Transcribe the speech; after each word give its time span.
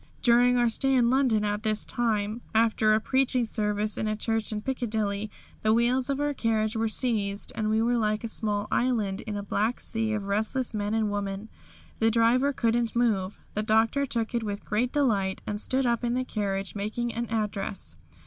During 0.23 0.57
our 0.57 0.67
stay 0.67 0.95
in 0.95 1.11
London 1.11 1.45
this 1.61 1.85
time, 1.85 2.41
after 2.55 2.95
a 2.95 2.99
preaching 2.99 3.45
service 3.45 3.99
in 3.99 4.07
a 4.07 4.15
church 4.15 4.51
in 4.51 4.61
Piccadilly, 4.63 5.29
the 5.61 5.73
wheels 5.75 6.09
of 6.09 6.19
our 6.19 6.33
carriage 6.33 6.75
were 6.75 6.87
seized 6.89 7.53
and 7.53 7.69
we 7.69 7.83
were 7.83 7.97
like 7.97 8.23
a 8.23 8.27
small 8.27 8.67
island 8.71 9.21
in 9.27 9.37
a 9.37 9.43
black 9.43 9.79
sea 9.79 10.13
of 10.13 10.23
restless 10.23 10.73
men 10.73 10.95
and 10.95 11.11
women. 11.11 11.49
The 11.99 12.09
driver 12.09 12.51
couldn't 12.51 12.95
move. 12.95 13.37
The 13.53 13.61
Doctor 13.61 14.07
took 14.07 14.33
it 14.33 14.41
with 14.41 14.65
great 14.65 14.91
delight 14.91 15.39
and 15.45 15.61
stood 15.61 15.85
up 15.85 16.03
in 16.03 16.15
the 16.15 16.25
carriage, 16.25 16.73
making 16.73 17.13
an 17.13 17.27
address. 17.29 17.95